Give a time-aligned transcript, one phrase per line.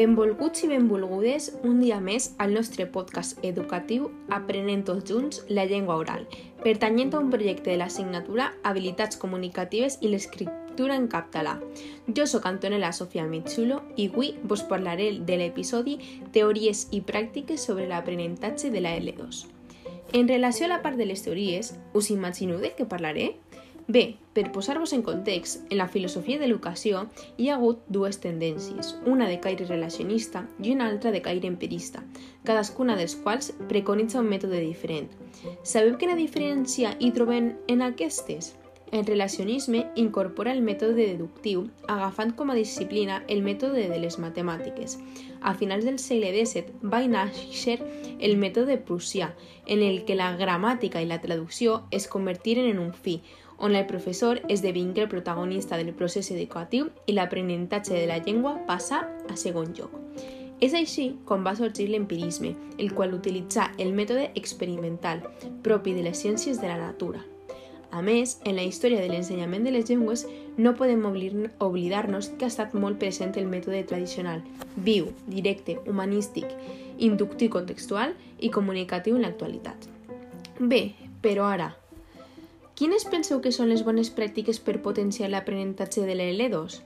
[0.00, 5.98] Benvolguts i benvolgudes un dia més al nostre podcast educatiu Aprenent tots junts la llengua
[6.00, 6.22] oral,
[6.62, 11.58] pertanyent a un projecte de l'assignatura Habilitats comunicatives i l'escriptura en català.
[12.16, 15.98] Jo sóc Antonella Sofia Mitsulo i avui vos parlaré de l'episodi
[16.32, 19.44] Teories i pràctiques sobre l'aprenentatge de la L2.
[20.16, 23.34] En relació a la part de les teories, us imagineu de què parlaré?
[23.90, 27.00] Bé, per posar-vos en context, en la filosofia de l'educació
[27.42, 32.04] hi ha hagut dues tendències, una de caire relacionista i una altra de caire empirista,
[32.46, 35.10] cadascuna dels quals preconitza un mètode diferent.
[35.64, 38.52] Sabeu quina diferència hi trobem en aquestes?
[38.92, 44.96] El relacionisme incorpora el mètode deductiu, agafant com a disciplina el mètode de les matemàtiques.
[45.42, 47.78] A finals del segle XVII va néixer
[48.18, 49.30] el mètode prussià,
[49.66, 53.20] en el que la gramàtica i la traducció es convertiren en un fi,
[53.60, 59.04] on el professor esdevingué el protagonista del procés educatiu i l'aprenentatge de la llengua passa
[59.28, 59.92] a segon lloc.
[60.60, 65.22] És així com va sorgir l'empirisme, el qual utilitza el mètode experimental,
[65.62, 67.22] propi de les ciències de la natura.
[67.90, 72.52] A més, en la història de l'ensenyament de les llengües no podem oblidar-nos que ha
[72.52, 74.44] estat molt present el mètode tradicional,
[74.76, 76.46] viu, directe, humanístic,
[76.98, 79.88] inductiu contextual i comunicatiu en l'actualitat.
[80.60, 80.92] Bé,
[81.24, 81.72] però ara,
[82.80, 86.78] Quines penseu que són les bones pràctiques per potenciar l'aprenentatge de l'L2?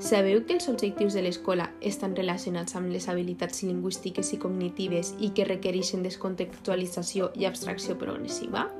[0.00, 5.34] Sabeu que els objectius de l'escola estan relacionats amb les habilitats lingüístiques i cognitives i
[5.36, 8.70] que requereixen descontextualització i abstracció progressiva?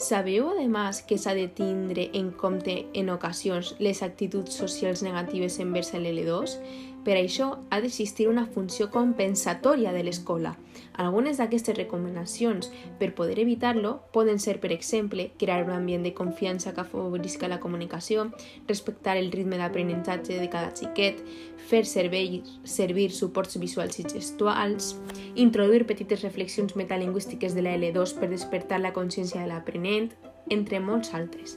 [0.00, 5.92] Sabeu, además, que s'ha de tindre en compte en ocasions les actituds socials negatives envers
[5.92, 6.56] l'L2?
[7.04, 10.56] Per això ha d'existir una funció compensatòria de l'escola.
[11.00, 12.68] Algunes d'aquestes recomanacions
[13.00, 17.60] per poder evitar-lo poden ser, per exemple, crear un ambient de confiança que afavorisca la
[17.60, 18.26] comunicació,
[18.68, 21.22] respectar el ritme d'aprenentatge de cada xiquet,
[21.70, 24.96] fer servir, servir suports visuals i gestuals,
[25.34, 30.12] introduir petites reflexions metalingüístiques de la L2 per despertar la consciència de l'aprenent,
[30.50, 31.56] entre molts altres.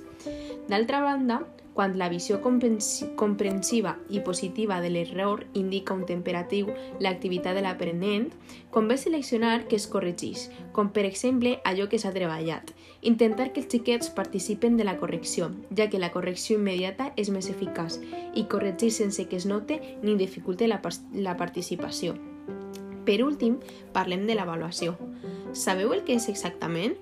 [0.69, 1.41] D'altra banda,
[1.73, 6.69] quan la visió comprensiva i positiva de l'error indica un temperatiu
[7.01, 8.29] l'activitat de l'aprenent,
[8.69, 12.71] convé seleccionar que es corregeix, com per exemple allò que s'ha treballat.
[13.01, 17.49] Intentar que els xiquets participen de la correcció, ja que la correcció immediata és més
[17.49, 17.99] eficaç
[18.35, 20.79] i corregir sense que es note ni dificulte la,
[21.13, 22.15] la participació.
[23.03, 23.57] Per últim,
[23.91, 24.95] parlem de l'avaluació.
[25.53, 26.95] Sabeu el que és exactament?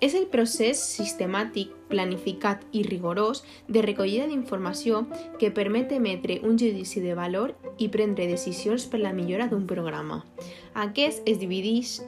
[0.00, 5.06] És el procés sistemàtic, planificat i rigorós de recollida d'informació
[5.40, 10.22] que permet emetre un judici de valor i prendre decisions per la millora d'un programa.
[10.74, 12.00] Aquest es divideix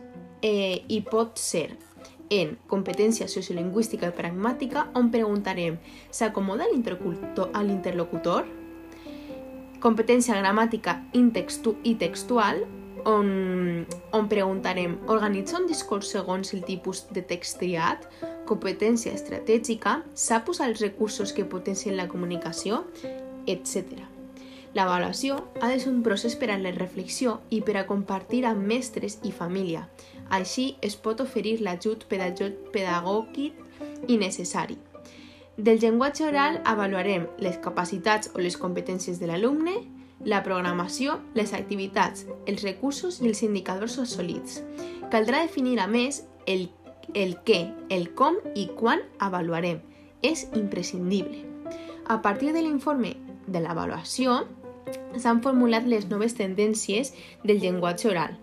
[0.42, 1.70] eh, i pot ser
[2.28, 5.78] en competència sociolingüística i pragmàtica, on preguntarem
[6.10, 8.48] s'acomoda a l'interlocutor?
[9.80, 12.66] Competència gramàtica i textual,
[13.04, 18.06] on, on preguntarem organitza un discurs segons el tipus de text triat,
[18.48, 22.84] competència estratègica, sap usar els recursos que potencien la comunicació,
[23.46, 24.06] etc.
[24.76, 28.66] L'avaluació ha de ser un procés per a la reflexió i per a compartir amb
[28.68, 29.86] mestres i família.
[30.28, 34.76] Així es pot oferir l'ajut pedagògic i necessari.
[35.56, 39.80] Del llenguatge oral avaluarem les capacitats o les competències de l'alumne,
[40.24, 44.62] la programació, les activitats, els recursos i els indicadors assolits.
[45.12, 46.68] Caldrà definir, a més, el,
[47.14, 49.80] el què, el com i quan avaluarem.
[50.22, 51.44] És imprescindible.
[52.10, 53.14] A partir de l'informe
[53.46, 54.40] de l'avaluació,
[55.16, 57.12] s'han formulat les noves tendències
[57.44, 58.34] del llenguatge oral,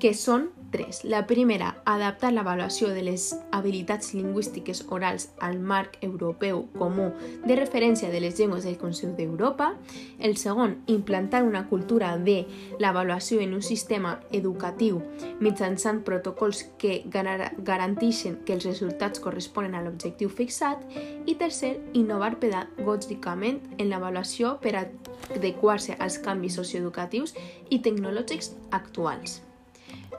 [0.00, 1.04] que són 3.
[1.04, 7.10] La primera, adaptar l'avaluació de les habilitats lingüístiques orals al marc europeu comú
[7.44, 9.74] de referència de les llengües del Consell d'Europa.
[10.18, 12.46] El segon, implantar una cultura de
[12.78, 15.02] l'avaluació en un sistema educatiu
[15.40, 20.86] mitjançant protocols que garanteixen que els resultats corresponen a l'objectiu fixat.
[21.26, 27.34] I tercer, innovar pedagògicament en l'avaluació per adequar-se als canvis socioeducatius
[27.70, 29.40] i tecnològics actuals.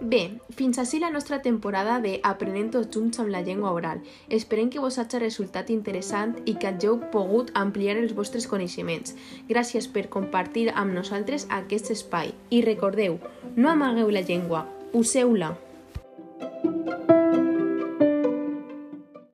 [0.01, 4.01] Bé, fins així la nostra temporada de Aprenent tots junts amb la llengua oral.
[4.33, 9.13] Esperem que vos hagi resultat interessant i que hàgiu pogut ampliar els vostres coneixements.
[9.48, 12.33] Gràcies per compartir amb nosaltres aquest espai.
[12.50, 13.19] I recordeu,
[13.56, 15.53] no amagueu la llengua, useu-la.